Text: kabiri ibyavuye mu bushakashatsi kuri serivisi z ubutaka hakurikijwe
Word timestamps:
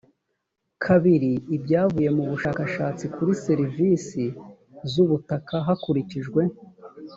kabiri 0.85 1.31
ibyavuye 1.55 2.09
mu 2.17 2.23
bushakashatsi 2.31 3.03
kuri 3.15 3.31
serivisi 3.45 4.23
z 4.91 4.93
ubutaka 5.03 5.55
hakurikijwe 5.67 6.41